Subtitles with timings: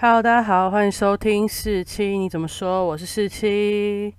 [0.00, 2.84] Hello，大家好，欢迎收听四七，你怎么说？
[2.84, 4.14] 我是四七。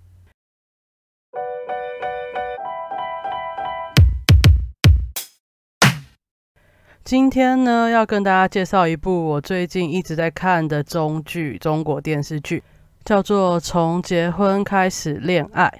[7.05, 12.61] 今天呢，要跟大家介绍一部我最近一直在看的中剧，中国电视剧，
[13.05, 15.73] 叫做《从结婚开始恋爱》。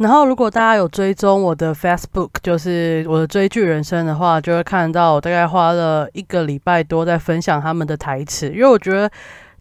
[0.00, 9.10] 然后，如果大家有追踪我的 Facebook，就是我的追剧人生的话，就会看到我大概花了一个礼拜多在分享他们的台词，因为我觉得。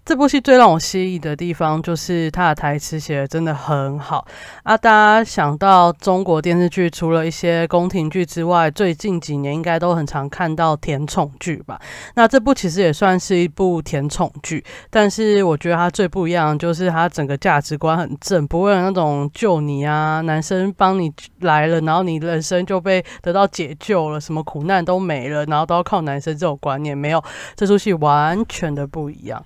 [0.09, 4.25] 这部戏最让我吸引的地方，就是它的台词写的真的很好
[4.63, 4.75] 啊！
[4.75, 11.79] 大家想到中国电视剧，除了一些宫廷剧之外，最近几年应该都很常看到甜宠剧吧？
[12.15, 27.23] 那这部其实也算是一部甜宠剧，但是我觉得它最不一样，就是它整个价值观很正，不会有那种救你啊，男生帮你来了，然后你人生就被得到解救了，什么苦难都没了，然后都要靠男生这种观念，没有，
[27.55, 29.45] 这出戏完全的不一样。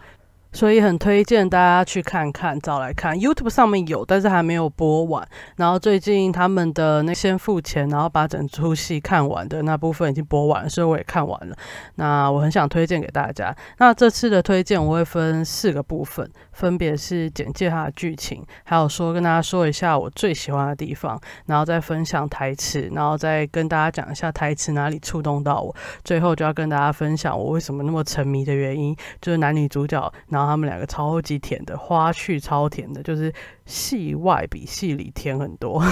[0.54, 3.20] 所以很推荐大家去看看，找来看。
[3.20, 5.28] YouTube 上面有，但是还没有播完。
[5.58, 11.56] 然后最近他们的那先付钱，然后把整出戏看完的那部分已经播完了，所以我也看完了。
[11.96, 13.54] 那我很想推荐给大家。
[13.80, 25.76] 那这次的推荐我会分四个部分，分别是简介它的剧情，还有说跟大家说一下我最喜欢的地方，然后再分享台词，然后再跟大家讲一下台词哪里触动到我。
[26.04, 30.43] 最后就要跟大家分享我为什么那么沉迷的原因，就是男女主角，然后。
[30.46, 33.34] 他们两个超级甜的花絮，超甜的，就是
[33.66, 35.84] 戏外比戏里甜很多。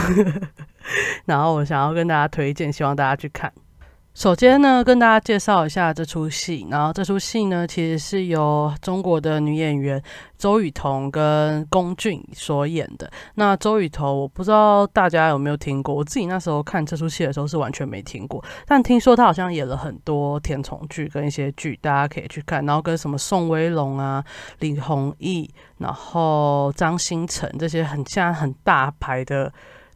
[1.25, 3.52] 然后我想要跟大家推荐，希望大家去看。
[4.13, 6.67] 首先呢，跟大家介绍一下这出戏。
[6.69, 10.03] 然后这出戏呢，其实是由中国的女演员
[10.37, 13.09] 周雨彤跟龚俊所演的。
[13.35, 15.95] 那周雨彤，我不知道大家有没有听过。
[15.95, 22.65] 我自己那时候看这出戏的时候是完全没听过，但听说她好像演了很多甜宠剧跟一些剧，大家可以去看。
[22.65, 24.23] 然后跟什么宋威龙啊、
[24.59, 29.51] 李弘毅，然后张新成这些很现在很大牌的。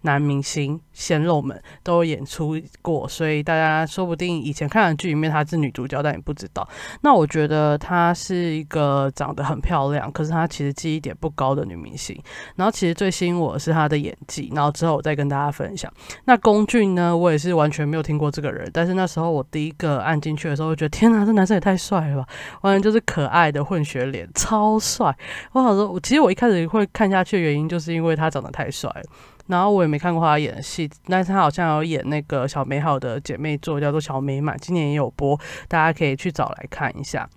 [0.06, 6.66] 男明星鲜肉们都演出过，所以大家说不定以前看的剧里面她是女主角，但也不知道。
[7.02, 12.18] 那我觉得她是一个长得很漂亮，可是她其实记忆点不高的女明星。
[12.56, 15.92] 然后其实最吸引我的是她的演技，然后之后我再跟大家分享。
[16.26, 22.28] 那龚俊呢，我也是完全没有听过这个人，但是那时候我第一个按进去的时候，我觉得天哪，这男生也太帅了吧！
[22.62, 25.16] 完全就是可爱的混血脸，超帅。
[25.54, 29.04] 我好说，我其实我一开始会看下去的原因，就是因为他长得太帅了。
[29.48, 37.30] 然后我也没看过他演的戏，但是他好像有演那个小美好的姐妹作，叫做《小美满》，今年也有播，大家可以去找来看一下。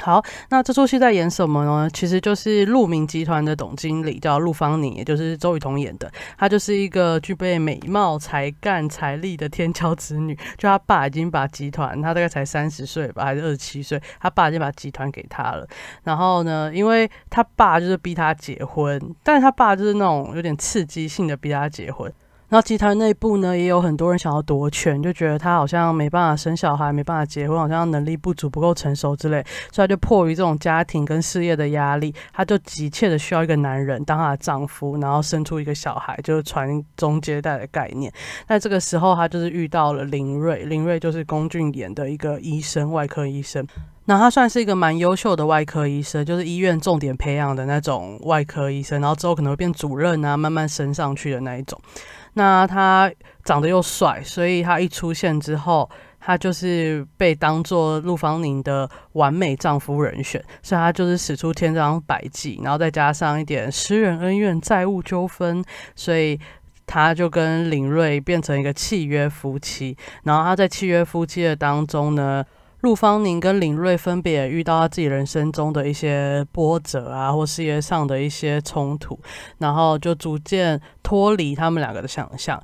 [0.00, 1.90] 好，那这出戏在演什么呢？
[1.92, 6.10] 其实就是鹿鸣集团的总经理叫陆芳宁，也就是周雨彤演的。
[6.38, 10.34] 她就是一个具备美貌、才干、财力的天骄子女。
[10.56, 15.66] 就她爸已经把集团，她大概才三十岁吧，还是二十七岁，她爸已经把集团给她了。
[16.04, 22.10] 然后呢，因为她爸就是逼她结婚，但是她爸就是那种有点刺激性的逼她结婚。
[22.48, 38.10] 然后集团内部呢，也有很多人想要夺权，就觉得他好像没办法生小孩，没办法结婚，好像能力不足，不够成熟之类，所以他就迫于这种家庭跟事业的压力，他就急切的需要一个男人当他的丈夫，然后生出一个小孩，就是传宗接代的概念。
[38.46, 43.66] 那这个时候，他就是遇到了林瑞，林瑞就是龚俊演的一个医生，外科医生。
[44.06, 51.78] 那他算是一个蛮优秀的外科医生，就是医院重点培养的那种外科医生，然后之后可能会变主任啊，慢慢升上去的那一种。
[52.38, 53.10] 那他
[53.42, 55.90] 长得又帅，所以他一出现之后，
[56.20, 65.64] 他就是被当做陆芳宁的完美丈夫人选，所以他就是使出千方百计，然后再加上一点私人恩怨、债务纠纷，
[65.96, 66.38] 所以
[66.86, 69.96] 他就跟林瑞变成一个契约夫妻。
[70.22, 72.44] 然后他在契约夫妻的当中呢。
[72.80, 79.18] 陆芳宁跟林瑞分别也遇到他自己人生中的一些波折啊，或事业上的一些冲突，
[79.58, 82.62] 然后就逐渐脱离他们两个的想象。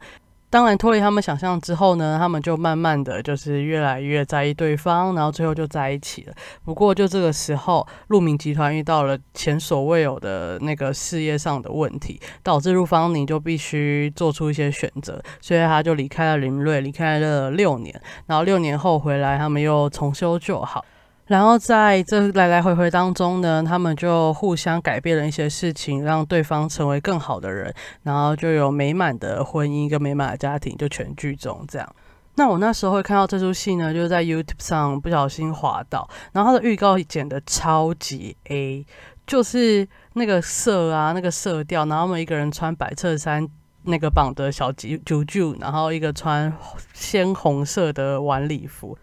[0.55, 6.35] 当然，脱离他们想象之后呢，他们就慢慢的就是越来越在意对方，然后最后就在一起了。
[6.65, 18.01] 不过，就这个时候，陆明集团遇到了前所未有的那个事业上的问题，导致陆芳宁就必须做出一些选择，所以他就离开了林瑞，离开了六年。
[18.27, 20.85] 然后六年后回来，他们又重修旧好。
[21.27, 31.97] 然后在这来来回回当中呢，他们就互相改变了一些事情，让对方成为更好的人，然后就有美满的婚姻跟美满的家庭，就全剧终这样。
[32.35, 38.85] 那我那时候会看到这出戏呢，就是在 YouTube 上不小心滑到，然后它的预告剪的超级 A，
[39.27, 43.49] 就是那个色啊，那个色调，然后他们一个人穿白衬衫，
[43.85, 46.53] 那个绑的小九九九，然后一个穿
[46.93, 48.99] 鲜红色的晚礼服。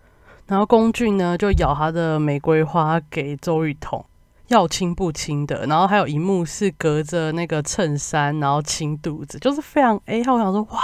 [0.47, 4.03] 然后龚俊呢，就咬他的玫瑰花给周雨彤，
[4.47, 10.19] 要亲不亲的，然后还有一幕是隔着那个衬衫，然后亲肚子，就是非常 A。
[10.19, 10.79] 我想说，哇，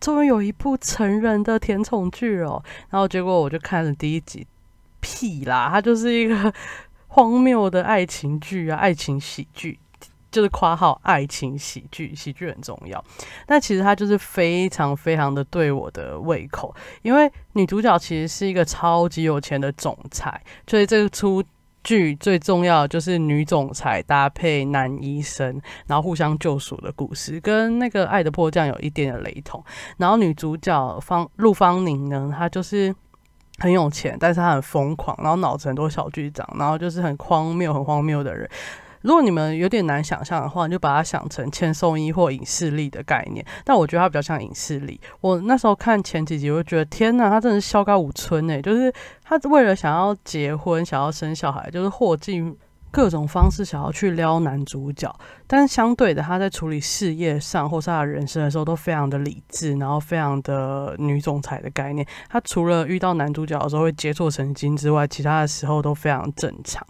[0.00, 2.62] 终于有一部成人的甜宠剧哦。
[2.90, 4.46] 然后结果我就看了第一集，
[5.00, 6.52] 屁啦，它就是一个
[7.08, 9.78] 荒谬的爱情剧啊，爱情喜剧，
[10.36, 13.02] 就是夸号爱情喜剧，喜剧很重要。
[13.46, 21.42] 但其实它就是非常非常的对我的胃口，因为女主角其实是一个超级有钱的总裁，所以这个出。
[21.86, 29.64] 剧最重要的就是女总裁搭配男医生，然后互相救赎的故事，跟那个《爱的迫降》有一点的雷同。
[29.96, 32.92] 然后女主角方陆芳宁呢，她就是
[33.58, 38.50] 很有钱，但是她很疯狂，然后脑子很多小剧场，然后就是很荒谬、很荒谬的人。
[39.06, 43.46] 如果你们有点难想象的话，你就把它想成千颂伊或影视力的概念。
[43.64, 45.00] 但我觉得它比较像影视力。
[45.20, 48.60] 我那时候看前几集，我就觉得天哪，他真的是萧高五村哎！
[48.60, 48.92] 就是
[49.22, 52.56] 他为了想要结婚、想要生小孩，就是获尽
[52.90, 55.14] 各种方式想要去撩男主角。
[55.46, 62.04] 但是相对的，他在处理事业上或是他的人生的时候，都非常的理智，然后非常的女总裁的概念。
[62.28, 66.84] 他除了遇到男主角的时候会接错神经之外，其他的时候都非常正常。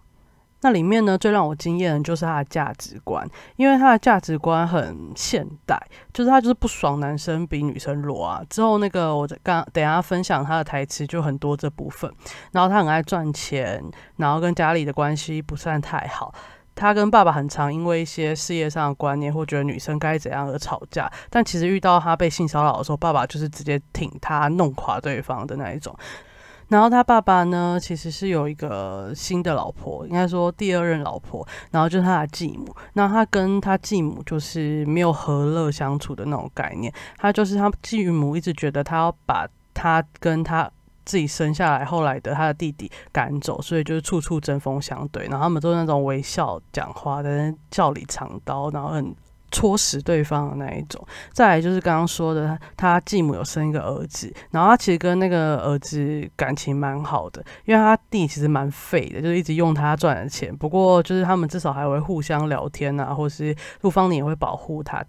[0.67, 3.25] 那里面呢，最让我惊艳的就是他的价值观，
[3.55, 5.81] 因为他的价值观很现代，
[6.13, 8.43] 就是他就是不爽男生比女生弱啊。
[8.51, 12.13] 之后那个我刚等下分享他的台词就很多这部分，
[12.51, 13.81] 然后他很爱赚钱，
[14.17, 16.35] 然后跟家里的关系不算太好，
[16.75, 25.97] 他跟爸爸很常因为一些事业上的观念或觉得女生该怎样而吵架，但其实遇到他被性骚扰的时候，爸爸就是直接挺他，弄垮对方的那一种。
[26.69, 32.75] 然后他爸爸呢，其实是有一个新的老婆，应该说第二任老婆，然后就是他的继母。
[32.95, 36.93] 那他跟他继母就是没有和乐相处的那种概念。
[37.17, 40.71] 他就是他继母一直觉得他要把他跟他
[41.05, 45.25] 自己生下来后来的他的弟弟赶走，所以就是处处针锋相对。
[45.27, 49.15] 然后他们都是那种微笑讲话的，笑里藏刀，然后很。
[49.57, 65.03] 戳死对方的那一种，再来就是刚刚说的，他继母有生一个儿子，然后他其实跟那个儿子感情蛮好的，因为他弟其实蛮废的，就是一直用他赚的钱，不过就是他们至少还会互相聊天啊，或是陆芳宁也会保护他。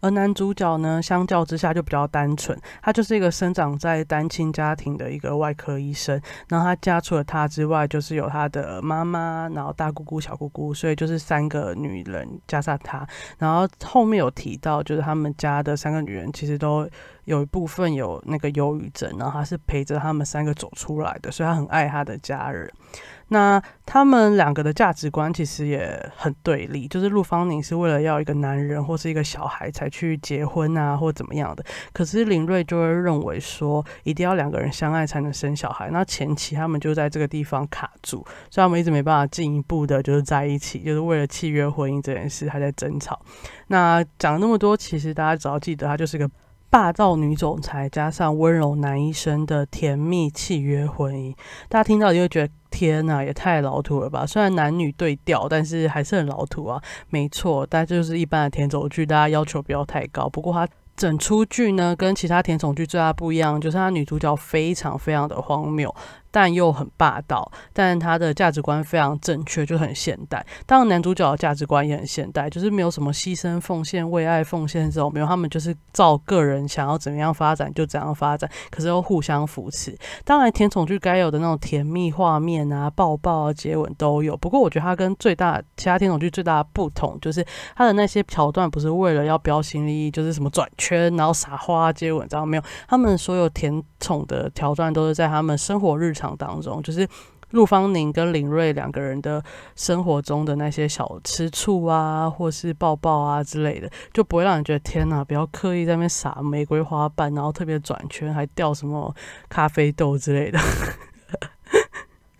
[0.00, 6.20] 而男主角呢，相较之下就比较单纯，他就是一个生长在单亲家庭的一个外科医生。
[6.48, 13.06] 然后他家除了他之外，就是有他的妈妈，然后大姑姑、小姑姑，所以就是三个女人加上他。
[13.38, 16.88] 然后后面有提到，就是他们家的三个女人其实都
[17.24, 22.70] 有一部分有那个忧郁症，然后他是陪着他们三个走出来的，所以他很爱他的家人。
[23.28, 31.64] 那他们两个的价值观其实也很对立，就是陆芳宁是为了要一个男人或是一个小孩才去结婚啊，或怎么样的。
[31.94, 35.88] 可是林瑞就会认为说，一定要两个人相爱才能生小孩。
[35.90, 38.18] 那前期他们就在这个地方卡住，
[38.50, 43.18] 所以他们一直没办法进一步的，就是在一起，就是为了契约婚姻这件事还在争吵。
[43.68, 46.28] 那讲了那么多，其实大家只要记得，他就是个。
[46.72, 51.36] 霸道女总裁加上温柔男医生的甜蜜契约婚姻，
[51.68, 54.24] 大家听到就会觉得天哪，也太老土了吧！
[54.24, 56.82] 虽然男女对调，但是还是很老土啊。
[57.10, 60.26] 没错，但就是一般的甜宠剧，大家要求不要太高。
[60.30, 60.66] 不过它。
[60.94, 65.92] 整出剧呢，跟其他甜宠剧最大不一样，就是它女主角非常非常的荒谬，
[66.32, 70.44] 但又很霸道，但他的价值观非常正确，就很现代。
[70.66, 79.96] 当然，男主角的价值观也很现代，就是没有什么牺牲奉献、为爱奉献这种，没有，他们就是照个人想要怎么样发展就怎样发展，可是又互相扶持。
[80.24, 84.36] 当然，甜宠剧该有的那种甜蜜画面啊、抱抱啊、接吻都有。
[84.36, 87.46] 不过，我觉得它跟最大其他甜宠剧最大的不同，就是
[87.76, 90.68] 它的那些桥段不是为了要标新立异，就是什么转。
[90.78, 92.62] 圈，然后撒花接吻，知道没有？
[92.88, 97.06] 他们所有甜宠的桥段都是在他们生活日常场当中，就是
[97.50, 99.42] 陆芳宁跟林瑞两个人的
[99.76, 109.14] 生活中的那些小吃醋啊，或是抱抱啊之类的，就不会让人觉得天哪，不要刻意在那边撒玫瑰花瓣，然后特别转圈，还掉什么
[109.50, 110.58] 咖啡豆之类的。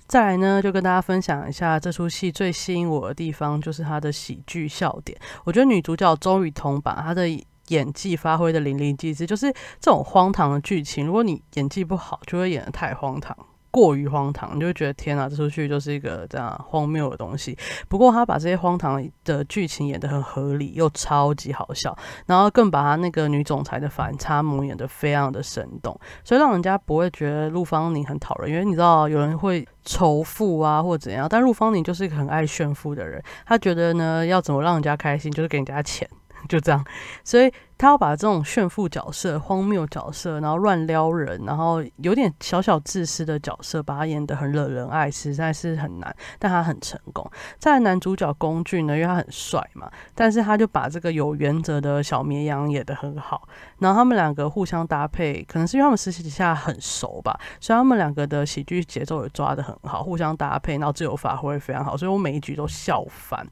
[0.06, 5.18] 再来呢，就跟大家分享一下这出戏最吸引我的地方，就是它的喜剧笑点。
[5.44, 7.26] 我觉得女主角周雨彤把她的
[7.68, 13.36] 演技发挥的淋漓尽致，就是这种荒唐的剧情，如果你演技不好，就会演的太荒唐。
[13.72, 17.58] 过于荒唐，你就会觉得天哪，这出剧就是一个这样荒谬的东西。
[17.88, 28.50] 不过他把这些荒唐的剧情演得很合理，又超级好笑，然后更把他那个女总裁的反差萌演得非常的生动，所以让人家不会觉得陆芳宁很讨人。
[28.50, 36.06] 因为你知道有人会仇富啊或怎样，但陆芳宁就是一个很爱炫富的人，他觉得呢要怎么让人家开心，就是给人家钱。
[36.52, 36.84] 就这样。
[37.24, 46.14] 所以他要把这种炫富角色、荒谬角色，然后乱撩人，然后有点小小自私的角色，把他演得很惹人爱，实在是很难。
[46.38, 47.28] 但他很成功。
[47.58, 53.48] 在男主角龚俊呢，因为他很帅嘛，但是他就把这个有原则的小绵羊演得很好。
[53.78, 63.44] 然后他们两个互相搭配，可能是因为他们私底下很熟吧，所以他们两个的喜剧节奏也抓得很好，互相搭配，然后自由发挥非常好，所以我每一局都笑翻。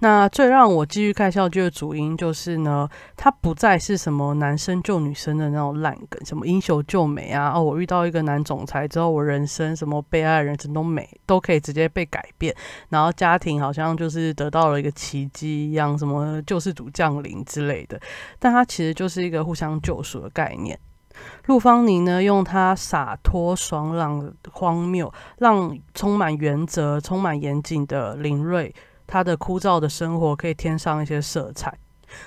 [0.00, 12.54] 那最让我继续看笑剧的主因就是呢，它不再是什么男生救女生的那种烂梗，什么英雄救美啊，哦，我遇到一个男总裁之后，我人生什么悲哀人生都美都可以直接被改变，
[12.90, 18.00] 然后家庭好像就是得到了一个奇迹一样，什么救世主降临之类的，
[18.38, 20.78] 但它其实就是一个互相救赎的概念。
[21.46, 28.72] 陆芳妮呢，用她洒脱爽朗、荒谬，让充满原则、充满严谨的林瑞。
[29.08, 31.76] 他的枯燥的生活可以添上一些色彩。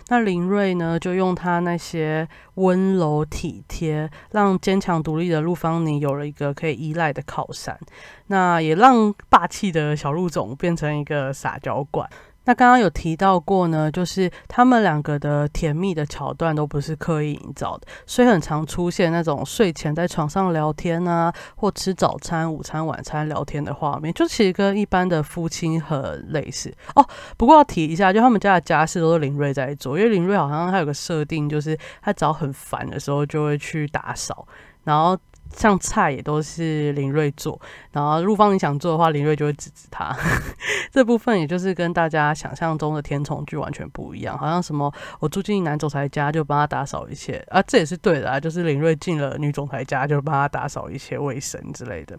[0.09, 7.79] 那林瑞呢，就用他那些温柔体贴，让坚强独立的陆芳妮有了一个可以依赖的靠山。
[8.27, 12.07] 那也让霸气的小陆总变成一个撒娇怪。
[12.45, 27.05] 那刚刚有提到过呢，就是他们两个的甜蜜的桥段都不是刻意营造的，所以很常出现那种睡前在床上聊天啊，或吃早餐、午餐、晚餐聊天的画面，就其实跟一般的夫妻很类似哦。
[27.37, 34.47] 不过要提一下，就他们家的家事都是林瑞在做，因为林瑞好像他有个设定，就是他只要很烦的时候就会去打扫，
[34.83, 35.17] 然后。
[35.55, 37.59] 像菜也都是林瑞做，
[37.91, 40.15] 然后陆芳你想做的话，林瑞就会指指他。
[40.91, 52.17] 这部分也就是跟大家想象中的甜宠剧完全不一样，好像什么我住进男总裁家就帮他打扫一切啊，这也是对的啊，就是林瑞进了女总裁家就帮他打扫一切卫生之类的。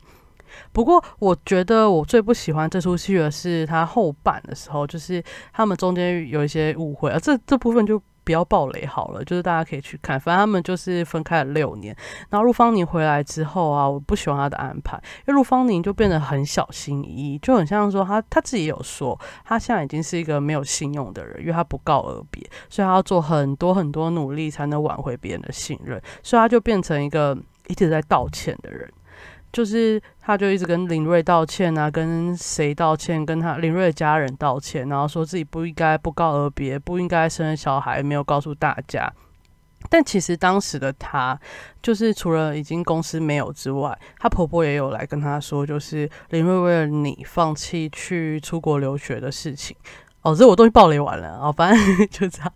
[0.72, 5.22] 不过我觉得我最不喜欢这出戏的是他后半的时候，就是
[5.52, 8.00] 他们中间有一些误会啊，这这部分就。
[8.24, 10.18] 不要暴雷好了，就是大家可以去看。
[10.18, 11.96] 反正他们就是分开了六年，
[12.30, 27.36] 然后陆芳宁回来之后啊，我不喜欢他的安排，因为陆芳宁就变得很小心翼翼，就很像说他他自己有说，他现在已经是一个没有信用的人，因为他不告而别，所以他要做很多很多努力才能挽回别人的信任，所以他就变成一个
[27.68, 28.90] 一直在道歉的人。
[29.52, 33.24] 就是，他就一直跟林瑞道歉啊，跟谁道歉？
[33.26, 39.12] 跟他林瑞的家人道歉，然后说自己不应该不告而别，不应该生小孩，没有告诉大家。
[39.90, 41.38] 但其实当时的他，
[41.82, 49.76] 就是除了已经公司没有之外，她婆婆也有来跟他说，就是林瑞为了你放弃去出国留学的事情。
[50.22, 52.52] 哦，这我东西爆雷完了啊，反正 就这样，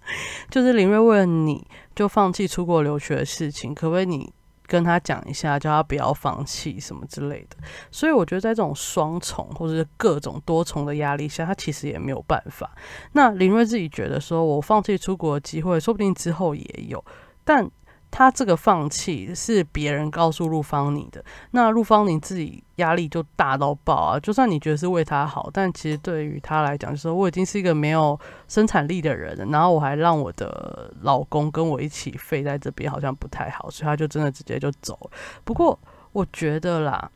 [0.48, 4.32] 就是林瑞为了你就放弃出国留学的事情，可不可以你？
[4.66, 7.56] 跟他讲一下，叫他不要放弃什么之类的。
[7.90, 12.70] 所以我觉得在这种双重或者是各种多重的压力下，他其实也没有办法。
[13.12, 17.04] 那林睿自己觉得说，我放弃出国的机会，说不定之后也有，
[17.44, 17.70] 但。
[18.10, 24.20] 他这个放弃是别人告诉陆芳你的，那陆芳你自己压力就大到爆啊！
[24.20, 35.10] 就算你觉得是为他好，但其实对于他来讲，就是我已经是一个没有生产力的人，然后我还让我的老公跟我一起废在这边，好像不太好，所以他就真的直接就走了。
[35.44, 35.78] 不过
[36.12, 37.10] 我觉得啦，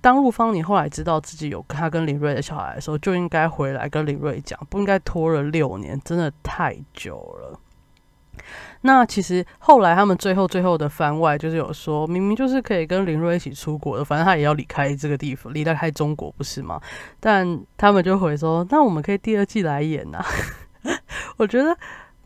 [0.00, 7.60] 当陆芳你后来知道自己有他跟林瑞的小孩的时候，就应该回来跟林瑞讲，不应该拖了六年，真的太久了。
[8.82, 16.80] 那其实后来他们最后最后的番外就是有说，明明就是可以跟林瑞一起出国的，反正他也要离开这个地方，离得开中国不是吗？
[17.20, 20.24] 但他们就回说，那我们可以第二季来演呐。
[21.36, 21.76] 我觉得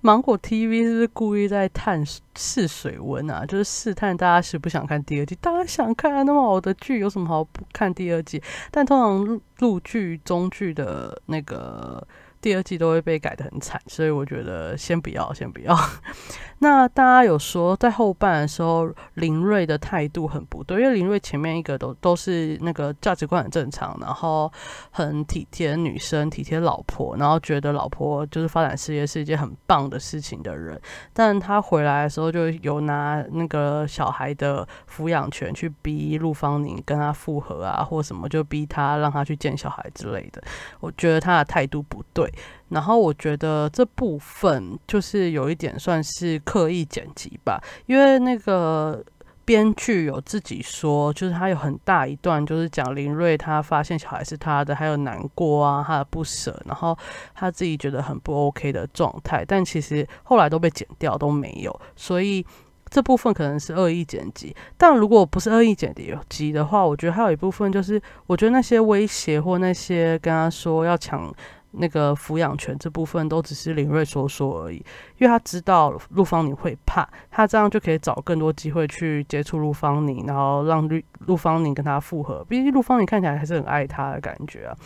[0.01, 2.05] 芒果 TV 是不是故意在探
[2.37, 3.45] 试水温啊？
[3.45, 8.41] 就是试探大家是不想看第二季，当然想看，那么好的剧有什么好不看第二季？
[8.71, 12.07] 但通常录剧中剧的那个。
[12.45, 15.75] 第二季都会被改的很惨，所以我觉得先不要，先不要。
[16.61, 24.51] 那大家有说在后半的时候，林瑞的态度很不对，因为林瑞前面一个都都是那个价值观很正常，然后
[24.91, 30.79] 很体贴女生、体贴老婆，然后觉得老婆就是发展事业是一件很棒的事情的人。
[31.15, 40.43] 但他回来的时候，就有拿那个小孩的抚养权去逼陆芳宁跟他复合啊，或什么，就逼他让他去见小孩之类的。
[40.81, 42.33] 我觉得他的态度不对。
[42.71, 49.05] 然后我觉得这部分就是有一点算是刻意剪辑吧，因为那个
[49.45, 56.97] 编剧有自己说，就是他有很大一段就是讲林瑞他发现小孩是他的，还有难过啊，他的不舍，然后
[57.35, 62.45] 他自己觉得很不 OK 的状态，但其实后来都被剪掉都没有，所以
[62.89, 64.57] 这部分可能是恶意剪辑。
[64.79, 65.95] 但如果不是恶意剪
[66.31, 71.31] 辑的话，我觉得还有一部分就是，我觉得那些威胁或那些跟他说要抢。
[71.77, 74.77] 那个抚养权这部分都只是林瑞说说而已，
[75.19, 82.45] 因为他知道陆芳宁会怕，他这样就可以找更多机会去接触陆芳宁，然后让陆陆芳宁跟他复合。
[82.49, 84.77] 毕竟陆芳宁看起来还是很爱他的感觉啊。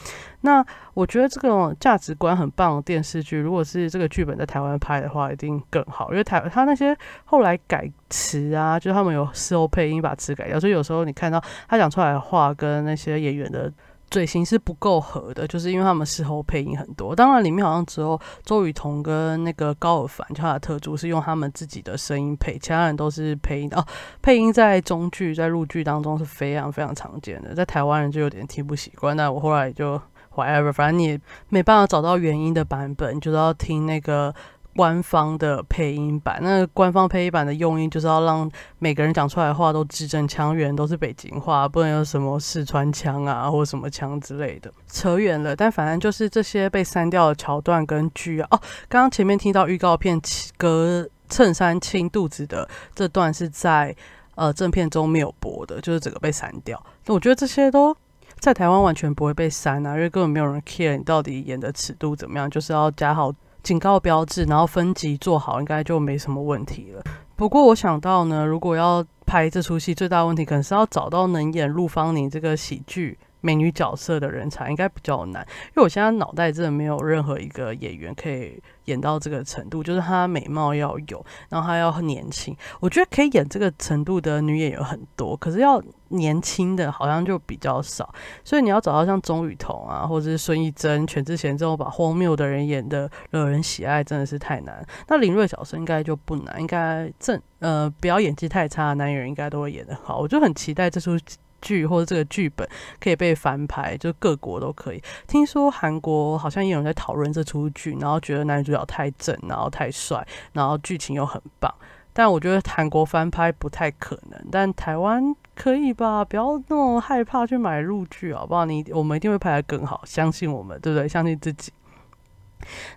[0.42, 0.64] 那
[0.95, 13.73] 我觉得这种价值观很棒的电视剧，如果是这个剧本在台湾拍的话，一定更好，因为台他那些后来改词啊，就是他们有事后配音把词改掉，所以有时候你看到他讲出来的话跟那些演员的。
[14.11, 17.15] 嘴型是不够合的，就是因为他们事后配音很多。
[17.15, 23.79] 当然，里面好像只有周雨彤跟那个高尔凡，就他的特助是用他们自己的声音配，其他人都是配音的。
[23.79, 23.85] 哦，
[24.23, 29.17] 配音在中剧、在陆剧当中是非常非常常见的，在台湾人就有点听不习惯。
[29.17, 30.00] 那我后来就
[30.35, 34.35] whatever，反正你没办法找到原音的版本，就是要听那个。
[34.78, 44.73] 官方的配音版，那官方配音版的用意就是要让每个人讲出来的话都字正腔圆，都是北京话，不能有什么四川腔啊或什么腔之类的。
[44.87, 48.47] 扯远了，但反正就是这些被删掉的桥段跟剧啊。
[48.52, 50.20] 哦，刚刚前面听到预告片，
[50.56, 53.92] 隔衬衫亲肚子的这段是在
[54.37, 56.80] 呃正片中没有播的，就是整个被删掉。
[57.06, 57.92] 那我觉得这些都
[58.38, 63.35] 在台湾完全不会被删啊，因为根本没有人 care 你到底演的尺度怎么样，就是要加好。
[63.62, 67.03] 警告标志，然后分级做好，应该就没什么问题了。
[67.37, 73.19] 不过我想到呢，如果要拍这出戏，最大问题可能是要找到能演陆芳宁这个喜剧。
[73.40, 82.57] 美女角色的人才应该比较难，因为我现在脑袋真的没有任何一个演员可以演到这个程度，就是她美貌要有，然后她要年轻。
[82.80, 88.12] 我觉得可以演这个程度的女演员很多，可是要年轻的好像就比较少。
[88.42, 94.85] 所以你要找到像钟雨桐啊，或者是孙艺珍、全智贤这种把荒谬的人演的惹人喜爱，真的是太难。
[95.07, 100.18] 那林瑞角色应该就不难，应该正呃不要演技太差的男演员应该都会演得好。
[100.18, 101.16] 我就很期待这出。
[101.61, 102.69] 剧或者这个剧本
[103.00, 105.03] 可以被翻拍，就各国都可以。
[105.27, 111.73] 听说韩国好像也有人在讨论这出剧，然后觉得男主角太正，然后太帅，然后剧情又很棒。
[112.12, 116.25] 但我觉得韩国翻拍不太可能，但台湾可以吧？
[116.25, 118.65] 不要那么害怕去买入剧，好不好？
[118.65, 121.09] 你我们一定会拍得更好，相信我们，对不对？
[121.09, 121.71] 相信自己。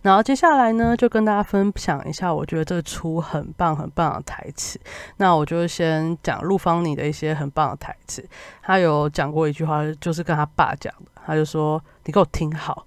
[0.01, 4.79] 然后接下来呢，就跟大家分享一下，我觉得这出很棒很棒的台词。
[5.17, 8.27] 那我就先讲陆芳妮的一些很棒的台词。
[8.61, 12.85] 他有讲过一句话，就是跟他爸讲的，他就说：“你给我听好，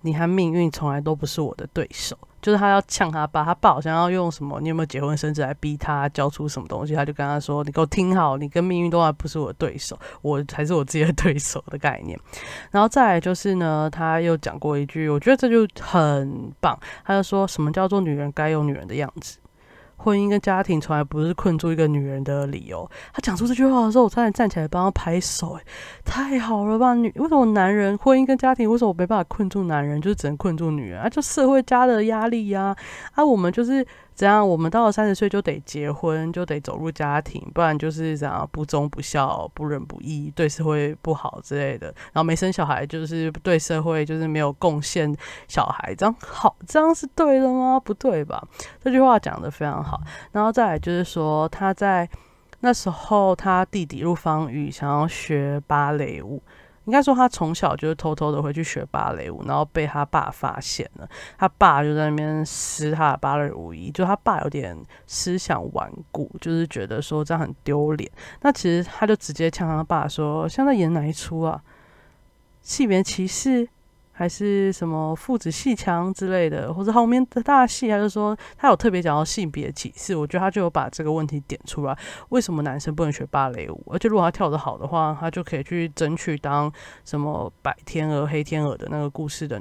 [0.00, 4.60] 你和命运从来都不是我的对手。”就是他要呛他爸，他爸好像要用什么？
[4.60, 6.94] 你有没有结婚生子来逼他交出什么东西？
[6.94, 12.20] 他就跟他说：“你给我听好，你跟命运都还不是我的对手，我才是我自己的对手的概念。”
[12.70, 16.78] 然后再来就是呢，他又讲过一句，我觉得这就很棒。
[17.02, 19.38] 他就说什么叫做女人该有女人的样子。
[19.96, 22.88] 婚姻跟家庭从来不是困住一个女人的理由。
[23.12, 25.58] 他讲出这句话的时候，我差点站起来帮他拍手。
[25.58, 25.62] 哎，
[26.04, 26.94] 太好了吧？
[26.94, 31.08] 女为什么男人婚姻跟家庭为什么我没办法困住男人，就只能困住女人啊？
[31.08, 32.76] 就社会家的压力呀！
[33.12, 33.86] 啊，我们就是。
[34.14, 41.88] 这样，我们到了三十岁就得结婚，就得走入家庭，不然就是这样不忠不孝、不仁不义，对社会不好之类的。
[42.12, 45.14] 然后没生小孩，就是对社会就是没有贡献。
[45.48, 47.80] 小孩这样好，这样是对的吗？
[47.80, 48.42] 不对吧？
[48.82, 50.00] 这句话讲的非常好。
[50.32, 52.08] 然后再来就是说，他在
[52.60, 56.42] 那时候，他弟弟陆方宇想要学芭蕾舞。
[56.84, 61.08] 应该说，他从小就是偷偷的回去学芭蕾舞，然后被他爸发现了。
[61.38, 68.10] 他爸就在那边撕他的芭蕾舞衣，就他爸有点思想顽固，就是觉得说这样很丢脸。
[68.42, 71.62] 那其实他就直接呛他爸说：“现在演哪一出啊？
[72.62, 73.68] 性别歧视？”
[74.16, 81.98] 还是什么父子戏腔之类的，或者后面的大戏，他就说他有特别讲到性别歧视，我觉得他就有把这个问题点出来。
[82.28, 83.84] 为什么男生不能学芭蕾舞？
[83.92, 86.72] 而且如果他跳得好的话，他就可以去争取当
[87.04, 89.60] 什么白天鹅、黑天鹅的那个故事的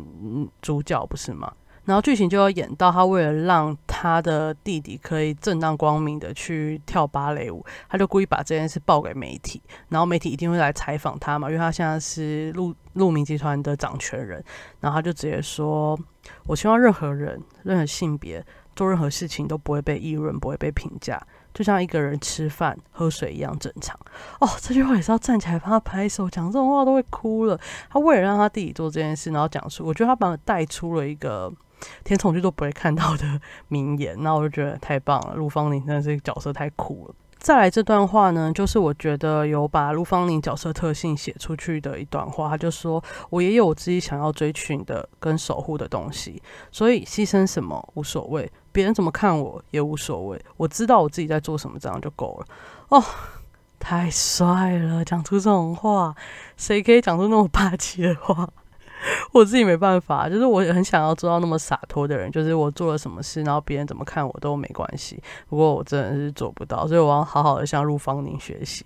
[0.62, 1.52] 主角，不是吗？
[1.86, 14.42] 然后剧情就要演到他为了让他的弟弟可以正当光明的去跳芭蕾舞，他就故意把这件事报给媒体，然后媒体一定会来采访他嘛，因为他现在是陆陆明集团的掌权人，
[14.80, 16.00] 然后他就直接说
[16.48, 21.22] ：“我希望任何人、任何性别做任何事情都不会被议论、不会被评价，
[21.54, 24.00] 就像一个人吃饭、喝水一样正常。”
[24.40, 27.60] 哦，这句话也是要站起来帮他拍手，讲这种话都会哭了。
[27.90, 31.52] 他为了让他弟弟做这件事，然后讲述，我觉得他把带出了一个。
[32.04, 35.36] 填宠剧都不会看到的名言，那我就觉得太棒了。
[35.36, 37.16] 陆芳宁真的是角色太酷了。
[37.38, 42.48] 再来这段话呢，就是我觉得有把陆芳宁角色特性写出去的一段话。
[42.48, 46.42] 他就说：“我也有我自己想要追寻的跟守护的东西，
[46.72, 50.42] 所以牺牲什么无所谓，别人怎么看我也无所谓。
[50.56, 52.48] 我知道我自己在做什么，这样就够了。”
[52.88, 53.04] 哦，
[53.78, 55.04] 太帅了！
[55.04, 56.16] 讲出这种话，
[56.56, 58.48] 谁可以讲出那么霸气的话？
[59.34, 65.22] 我自己没办法，就是我也很想要做到那么洒脱的人，就是我做了什么事，然后别人怎么看我都没关系。
[65.50, 68.86] 不过我真的是做不到，所以我要好好的向陆芳宁学习。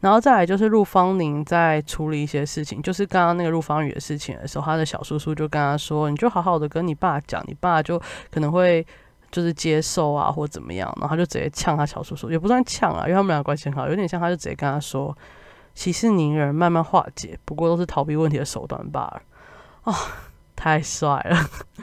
[0.00, 7.98] 然后再来就是陆芳宁在处理一些事情，就是刚刚那个陆芳雨的事情的时候，他的小叔叔就跟他说：“你就好好的跟你爸讲，你爸就
[8.30, 8.86] 可能会
[9.30, 15.16] 就是接受啊，或怎么样。”然后他就直接呛他小叔叔，也不算呛啊，因为他们俩关系很好，有点像，他就直接跟他说。
[15.74, 19.22] 息事宁人，慢慢化解，不过都是逃避问题的手段罢了。
[19.82, 19.94] 啊，
[20.54, 21.36] 太帅了！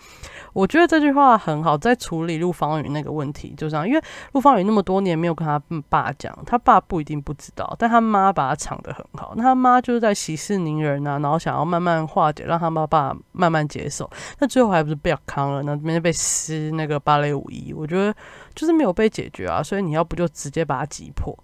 [0.54, 9.34] 我觉得这句话很好，在处理陆芳雨那个问题，就这样，因为陆芳雨那么多年没有跟他爸讲，他爸不一定不知道，但他妈把他藏得很好。
[9.36, 14.10] 那他妈就是在息事宁人啊，然后想要慢慢化解，让他妈爸慢慢接受。
[14.40, 15.62] 那最后还不是被康了？
[15.62, 18.14] 那边就被撕那个芭蕾舞衣，我觉得
[18.56, 19.62] 就是没有被解决啊。
[19.62, 21.38] 所以你要不就直接把他击破。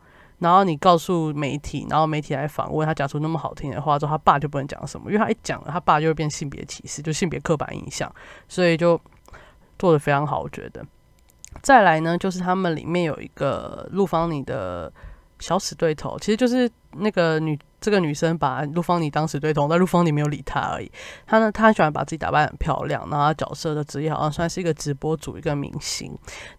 [0.45, 8.13] 然后你告诉媒体，然后媒体来访问他，讲出那么好听的话之后，他爸就不能讲什么，因为他一讲了，他爸就会变性别歧视，就性别刻板印象，
[8.47, 9.01] 所以就
[9.79, 10.85] 做的非常好，我觉得。
[11.63, 14.93] 再来呢，就是他们里面有一个陆芳妮的
[15.39, 17.57] 小死对头，其实就是那个女。
[17.85, 20.91] 这个女生把陆芳妮当死对头，但陆芳妮没有理她而已。
[21.27, 26.11] 她呢，她喜欢把自己打扮很漂亮，然后她角色的职业好像算是一个直播主，一个明星。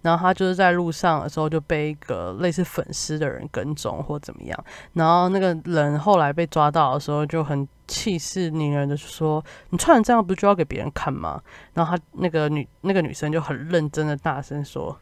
[0.02, 4.64] 然后她就是在路上的时候就被一个类似粉丝的人跟踪或怎么样。
[4.92, 11.42] 然后那个人后来被抓到的时候就很气势凌人的说：“你穿成这样不就要给别人看吗？”
[11.74, 14.96] 然后她那个女那个女生就很认真的大声说：“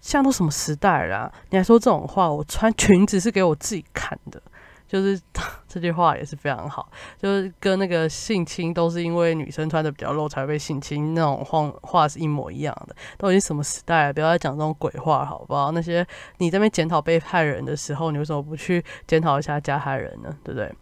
[0.00, 2.30] 现在都什么时代了，你还说这种话？
[2.30, 4.40] 我穿裙子是给我自己看的。”
[4.86, 5.20] 就是
[5.68, 12.94] 这句话也是非常好，就是跟那个性侵都是因为女生穿的比较露才会被性侵那种话话是一模一样的。
[13.18, 15.72] 都已经什么时代了，不要再讲这种鬼话好不好？
[15.72, 16.06] 那些
[16.38, 20.36] 你这边检讨被害人的时候，你为什么不去检讨一下加害人呢？
[20.44, 20.72] 对不对？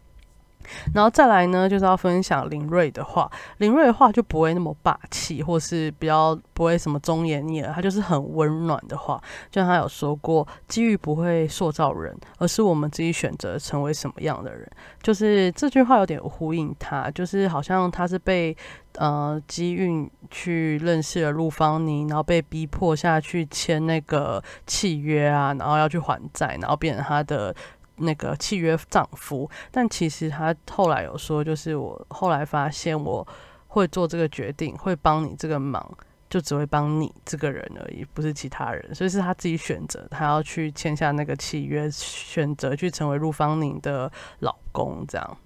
[0.95, 3.31] 然后再来呢，就是要分享林瑞的话。
[3.59, 9.21] 林瑞的话就不会那么霸气，或是比较不会什么忠言逆耳，他就是很温暖的话。
[9.51, 14.69] 就像他有说过，机遇不会塑造人，而是我们自己选择成为什么样的人。
[15.03, 18.57] 就是这句话有点呼应他，就是好像他是被
[18.97, 27.55] 呃机运去认识了陆芳妮，然后被逼迫下去签那个契约啊，然后要去还债，然后变成他的。
[27.97, 33.27] 那个契约丈夫，但其实他后来有说，就是我后来发现我
[33.69, 35.89] 会做这个决定，会帮你这个忙，
[36.29, 45.39] 就只会帮你这个人而已，不是其他人，所以是他自己选择，他要去签下那个契约，选择去成为陆芳宁的老公，这样。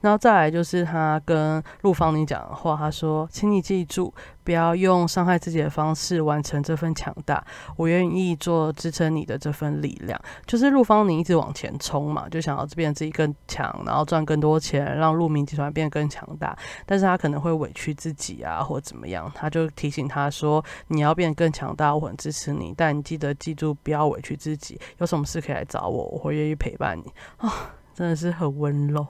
[0.00, 7.44] 然后再来就是他跟陆芳妮讲的话，他说：“请你记住，不要用伤害自己的方式完成这份强大。
[7.76, 16.56] 我愿意做支撑你的这份力量。”就是陆芳妮一直往前冲嘛，就想要变得自己更强，然后赚更多钱，让陆明集团变得更强大。
[16.86, 24.80] 但是他可能会委屈自己啊，或怎么样，他就提醒他说：“你要变得更强大，我很支持你，但你记得记住，不要委屈自己。
[24.98, 29.06] 有什么事可以来找我，我会愿意陪伴你。”啊，真的是很温柔。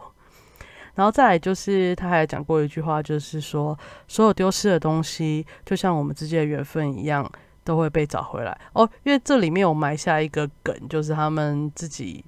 [0.94, 7.30] 然后再来就是，他还讲过一句话，就是说，所有丢失的东西，就像我们之间的缘分一样，
[7.64, 8.58] 都会被找回来。
[8.72, 12.24] 哦，因为这里面有埋下一个梗，就是他们自己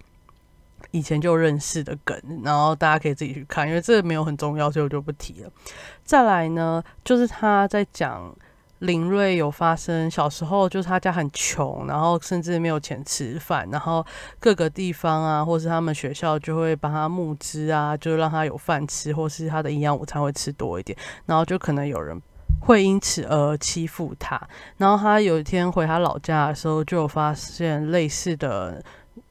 [0.90, 5.50] 以前就认识的梗，然后大家可以自己去看，因为这没有很重要，所以我就不提了。
[6.04, 8.34] 再来呢，就是他在讲。
[8.82, 14.04] 林瑞有发生小时候，就是他家很穷，然后甚至没有钱吃饭，然后
[14.40, 22.20] 各个地方啊，或是他们学校就会帮他募资啊，就让他有饭吃，或是他的营养午餐会吃多一点，然后就可能有人
[22.60, 24.40] 会因此而欺负他，
[24.76, 28.82] 然后他有一天回他老家的时候，就发现类似的。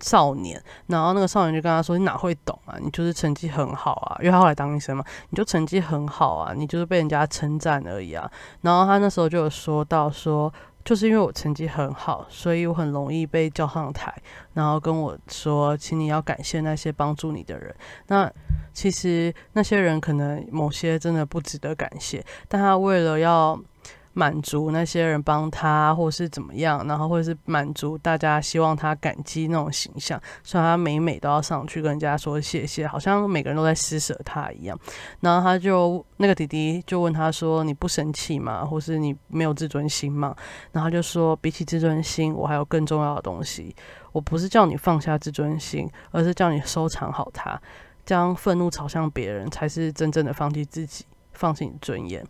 [0.02, 2.76] 少年，然后那个少年就跟他说：“你哪会懂啊？
[2.82, 8.30] 你就是成绩很好啊，因为他后来当医生嘛，你就成绩很好啊，你就是被人家称赞而已啊。”
[8.62, 10.52] 然后他那时候就有说到说
[10.84, 14.14] ：“就是因为我成绩很好，所以我很容易被叫上台，
[14.54, 17.74] 然后跟我说，请你要感谢那些帮助你的人。
[18.08, 18.32] 那
[18.74, 23.60] 其实那些人可能某些真的不值得感谢，但他为了要。”
[24.14, 34.78] 满足那些人帮他，或是怎么样，然后或者是满足大家希望他感激那种形象，所以他每每都要上去跟人家说谢谢，好像每个人都在施舍他一样。
[35.22, 38.66] 然后他就那个弟弟就问他说：“你不生气吗？
[38.66, 40.36] 或是你没有自尊心吗？”
[40.74, 43.76] 然后他就说：“比起自尊心，我还有更重要的东西。
[44.12, 47.60] 我不是叫你放下自尊心，而是叫你收藏好它。
[48.06, 52.26] 将愤怒朝向别人，才是真正的放弃自己，放弃你尊严。”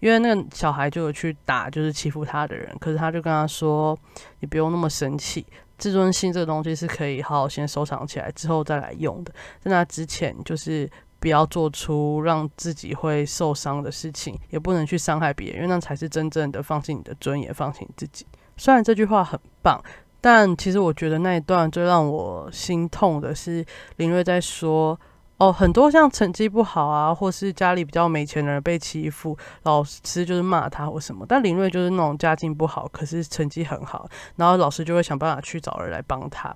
[0.00, 3.98] 因为那个小孩就有去打，就是欺负他的人，可是他就跟他说
[4.40, 5.44] ：“你不用那么生气，
[5.76, 9.32] 自尊心这个东西是可以好好先收藏起来，之后再来用的。
[9.60, 18.24] 在那之前，就是不要做出让自己会受伤的事情，也不能去伤害别人，因为那才是真正的放弃你的尊严，放弃你自己。
[18.56, 19.82] 虽然这句话很棒，
[20.20, 23.64] 但其实我觉得那一段最让我心痛的是
[23.96, 24.98] 林瑞在说。
[25.38, 31.24] 哦，很多像成绩不好啊，或是家里比较没钱的人被欺负，老师就是骂他或什么。
[31.28, 36.54] 但林瑞就是那种家境不好，可是成绩很好，然后老师就会想办法去找人来帮他。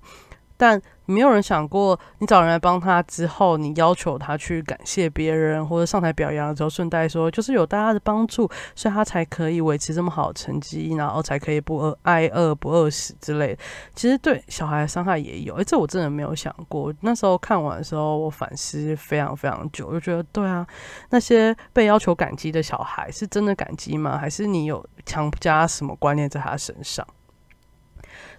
[0.62, 13.58] 但没有人想过，你找人来帮他之后，你要求他去感谢别人，或者上台表扬的时候，顺带说，就是有大家的帮助，所以他才可以维持这么好的成绩，然后才可以不饿挨饿不饿死之类的。
[13.96, 16.94] 其实对小孩的伤害也有，哎，这我真的没有想过。
[17.00, 20.64] 那时候看完的时候，我反思非常非常久，就觉得对啊，
[21.10, 24.16] 那些被要求感激的小孩，是真的感激吗？
[24.16, 27.04] 还是你有强加什么观念在他身上？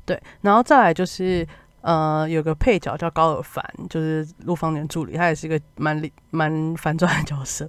[0.06, 1.46] 对，然后再来就是。
[1.84, 7.68] 呃，有个配角叫高尔凡，就是陆芳年助理，他也是一个蛮蛮反转的角色。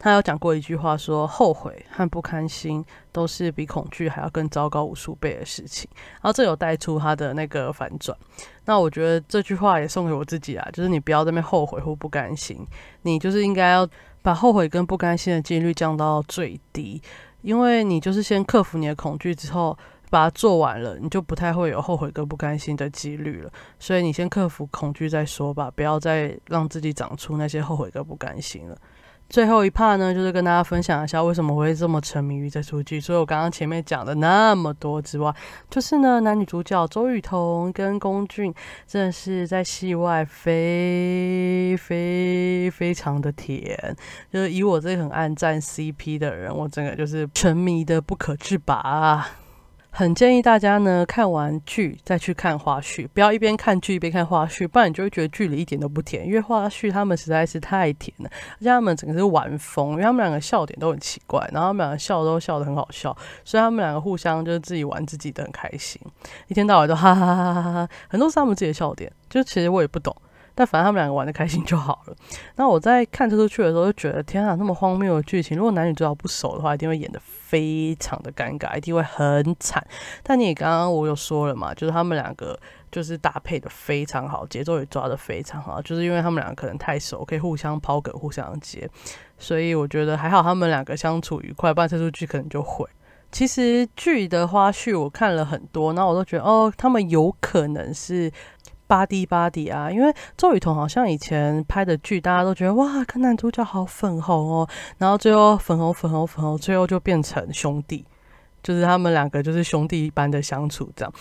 [0.00, 5.88] 他有讲过一句话，说后悔和不甘心都是比恐惧还要更糟糕无数倍的事情。
[6.14, 8.18] 然后这有带出他的那个反转。
[8.64, 12.66] 那我觉得这句话也送给我自己啊，就是你不要在那后悔或不甘心，
[13.02, 13.88] 你就是应该要
[14.22, 17.00] 把后悔跟不甘心的几率降到最低，
[17.42, 19.78] 因为你就是先克服你的恐惧之后。
[20.12, 23.50] 把它做完了，你就不太会有后悔跟不甘心的几率了。
[23.78, 28.76] 所以你先克服恐惧再说吧，不要再让自己长出那些后悔跟不甘心了。
[29.30, 33.00] 最后一 part 呢，就是跟大家分享一下为什么会这么沉迷于这出剧。
[33.00, 35.34] 所以我刚刚前面讲的那么多之外，
[35.70, 38.52] 就是呢，男女主角周雨彤跟龚俊
[38.86, 43.96] 真的是在戏外非非非常的甜。
[44.30, 49.26] 就是以我这个很爱战 CP 的人，我整个就是沉迷的不可自拔啊。
[49.94, 56.26] 很建议大家呢，看完剧再去看花絮，不要一边看剧一边看花絮，不然你就会觉得剧里一点都不甜。
[56.26, 66.00] 因为花絮他们实在是太甜了，而且他们整个是玩疯，因为他们两个笑点都很奇怪，然后他们两个笑都笑得很好笑，所以他们两个互相就是自己玩自己的很开心，
[66.48, 70.16] 一天到晚都哈哈哈哈哈哈，很多是他们自己的笑点，就其实我也不懂。
[70.54, 72.16] 但反正他们两个玩的开心就好了。
[72.56, 79.84] 那我在看这出剧的时候就觉得，天啊，那么荒谬的剧情，如果男女主角不熟的话，一定会演的非常的尴尬，一定会很惨。
[80.22, 82.58] 但你刚刚我有说了嘛，就是他们两个
[82.90, 88.88] 就是搭配的非常好，节奏也抓的非常好，就是因为他们两个可能太熟，可以互相抛梗、互相接，
[89.38, 92.86] 所以我觉得还好，他们两个相处愉快，不然这出剧可能就毁。
[93.30, 98.30] 其实剧的花絮我看了很多，那我都觉得哦，他们有可能是。
[98.92, 108.04] 巴蒂巴蒂啊，因为周雨彤好像以前拍的剧，大家都觉得哇，跟男主角好粉红哦，然后最后粉红粉红粉红，最后就变成兄弟，
[108.62, 111.14] 就是他们两个就是兄弟一般的相处这样。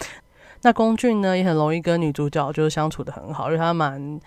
[0.64, 4.20] 那龚俊呢，也很容易跟女主角就是相处的很好，因为他蛮。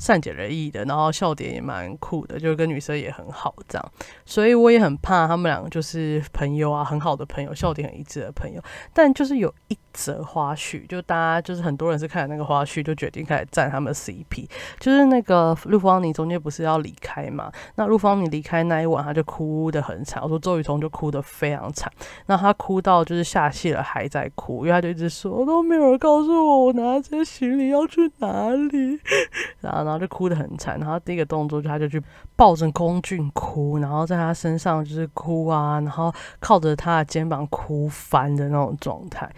[0.00, 3.92] 善解人意的，然后笑点也蛮酷的，就是跟女生也很好这样，
[4.24, 8.60] 所以我也很怕他们两个就是朋友啊，很好的朋友，笑点很一致的朋友。
[8.94, 14.48] 但就是有一则花絮，就大家就是很多人是看那个花絮，就决定开始赞他们 CP。
[14.78, 17.52] 就是那个陆芳妮中间不是要离开嘛？
[17.74, 20.22] 那陆芳妮离开那一晚，她就哭的很惨。
[20.22, 21.92] 我说周雨彤就哭的非常惨，
[22.24, 28.98] 那她哭到就是下戏了还在哭，因为她就一直说都没有人告诉我我拿这些行李要去哪里，
[29.60, 29.89] 然后。
[29.90, 32.00] 然后就哭得很惨，然后第一个动作就他就去
[32.36, 39.28] 抱着龚俊哭，然后在他身上就是哭啊，然后靠着他的肩膀哭翻的那种状态。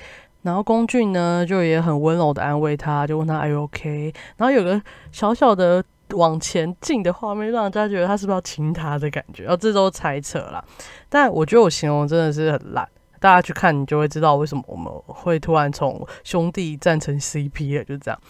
[0.42, 4.12] 然后龚俊呢就也很温柔的安慰他，就问他 Are you OK？
[4.36, 9.44] 然后有个小小的往前进的画面，让人家觉得他是不是要亲他的感觉。
[9.44, 10.62] 然后这都猜测啦，
[11.08, 12.88] 但我觉得我形容真的是很烂，
[13.20, 18.20] 大家去看你就会知道为什么我们会突然从兄弟战成 CP 了，就这样。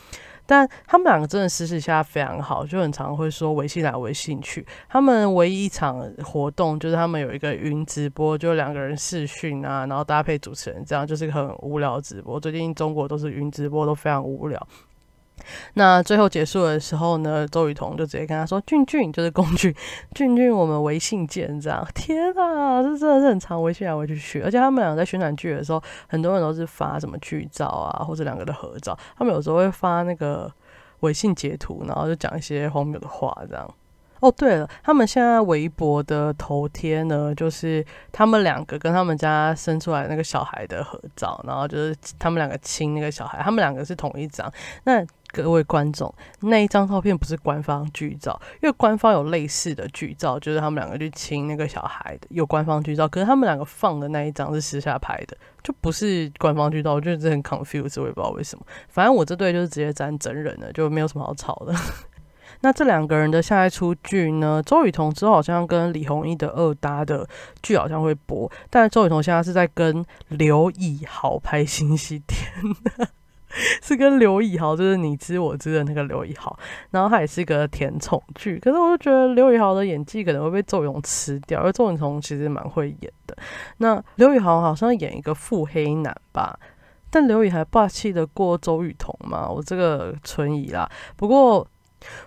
[0.46, 4.66] 但他们两个真的私底下非常好，就很常会说微信来微信去。
[4.88, 12.38] 他们唯一一场活动就是他们有一个云直播，就两个人视讯啊，然后搭配主持人，这样就是很无聊直播。
[12.38, 14.66] 最近中国都是云直播，都非常无聊。
[15.74, 19.74] 那最后结束的时候呢，周雨彤就直接跟他说：“俊俊就是工具，
[20.14, 24.40] 俊俊我们微信见。”这样，天啊，这真的是很长微信来回去去。
[24.40, 28.98] 而且他们俩在宣传剧的时候，很多人都是发什么剧照啊，或者两个的合照。
[29.16, 30.50] 他们有时候会发那个
[31.00, 33.68] 微信截图，然后就讲一些荒谬的话，这样。
[34.20, 44.48] 哦，对了，他们现在微博的头贴呢，就是他们两个跟他们家生出来那个小孩的合照，然后就是他们两个亲那个小孩，他们两个是同一张。
[44.84, 53.08] 那各位观众，那一张照片不是官方剧照，因为官方有类似的剧照，就是他们两个去亲那个小孩的，有官方剧照。
[53.08, 56.92] 可是他们两个放的那一张是私下拍的，就不是官方剧照。
[56.92, 58.64] 我觉得这很 c o n f u s e 我也不知道为什么。
[58.88, 61.74] 反正我这对就是直接粘真人了，就没有什么好吵的。
[62.60, 67.26] 那这两个人的下一出剧呢，周雨彤之后好像跟李弘毅的二搭的
[67.62, 73.08] 剧好像会播，但周雨彤现在是在跟刘以豪拍新戏天。
[73.82, 76.58] 是跟刘以豪，就是你知我知的那个刘以豪，
[76.90, 83.36] 然后他也是个甜宠剧，可是我就觉得刘以豪的演技可能会被周勇吃掉，因为周永彤其实蛮会演的。
[83.78, 86.58] 那刘以豪好像演一个腹黑男吧，
[87.10, 89.48] 但刘以豪霸气的过周雨彤吗？
[89.48, 90.90] 我这个存疑啦。
[91.16, 91.66] 不过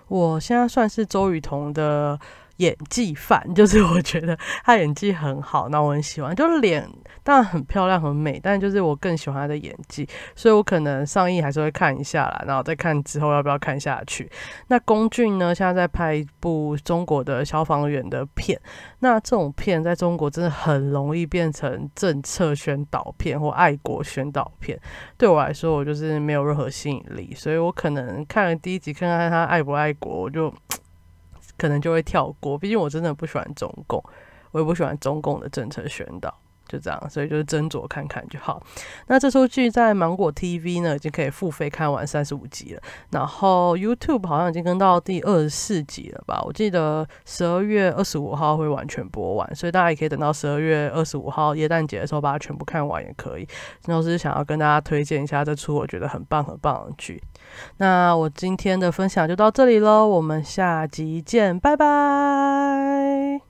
[0.08, 2.18] 我现在算是周雨彤的。
[2.58, 4.34] 演技范， 就是我觉得
[4.64, 6.34] 他演技很好，那我很喜欢。
[6.34, 6.88] 就是脸
[7.26, 14.30] 当然很漂亮很美，但就是我更喜欢她的演技，所以我可能上映还是会看一下啦，然后再看之后要不要看下去。
[14.68, 18.56] 那龚俊呢，现在在拍一部中国的消防员的片，
[19.00, 24.78] 那这种片在中国真的很容易变成政策宣导片或爱国宣导片。
[25.18, 30.54] 对我来说，我就是没有任何吸引力，所以我可能看了第一集，看看他爱不爱国，我就。
[31.58, 34.04] 可能就会跳过，毕竟我真的不喜欢中共，
[34.50, 38.62] 我也不喜欢中共的政策宣导，就这样，所以就是斟酌看看就好。
[39.06, 46.42] 那这出剧在芒果 TV 呢，已经可以付费看完三十五集了，然后 YouTube 好像已经跟到第二十四集了吧？
[46.44, 53.46] 我记得十二月二十五号会完全播完，所以大家也可以等到十二月二十五号耶诞节的时候把它全部看完也可以。
[53.86, 57.22] 然后是想要跟大家推荐一下这出我觉得很棒很棒的剧。
[57.78, 63.40] 那我今天的分享就到这里喽，我们下集见，拜拜。